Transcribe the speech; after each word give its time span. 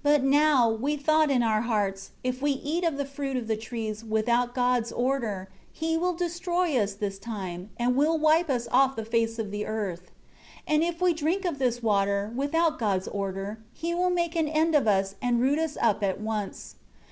But 0.22 0.28
now, 0.28 0.70
we 0.70 0.96
thought 0.96 1.30
in 1.30 1.40
our 1.40 1.60
hearts, 1.60 2.10
if 2.24 2.42
we 2.42 2.50
eat 2.50 2.82
of 2.82 2.96
the 2.96 3.04
fruit 3.04 3.36
of 3.36 3.46
the 3.46 3.56
trees, 3.56 4.02
without 4.04 4.52
God's 4.52 4.90
order, 4.90 5.48
He 5.70 5.96
will 5.96 6.14
destroy 6.14 6.76
us 6.76 6.94
this 6.94 7.16
time, 7.16 7.70
and 7.78 7.94
will 7.94 8.18
wipe 8.18 8.50
us 8.50 8.66
off 8.72 8.96
from 8.96 9.04
the 9.04 9.10
face 9.10 9.38
of 9.38 9.52
the 9.52 9.66
earth. 9.66 10.10
22 10.66 10.74
And 10.74 10.82
if 10.82 11.00
we 11.00 11.14
drink 11.14 11.44
of 11.44 11.60
this 11.60 11.80
water, 11.80 12.32
without 12.34 12.80
God's 12.80 13.06
order, 13.06 13.60
He 13.72 13.94
will 13.94 14.10
make 14.10 14.34
an 14.34 14.48
end 14.48 14.74
of 14.74 14.88
us 14.88 15.14
and 15.22 15.40
root 15.40 15.60
us 15.60 15.78
up 15.80 16.02
at 16.02 16.20
once. 16.20 16.74